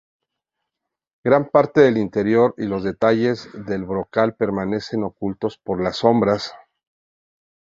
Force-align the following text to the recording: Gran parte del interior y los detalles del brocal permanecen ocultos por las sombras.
Gran 1.23 1.51
parte 1.51 1.81
del 1.81 1.99
interior 1.99 2.55
y 2.57 2.65
los 2.65 2.83
detalles 2.83 3.47
del 3.67 3.83
brocal 3.85 4.33
permanecen 4.35 5.03
ocultos 5.03 5.59
por 5.63 5.79
las 5.79 5.97
sombras. 5.97 6.55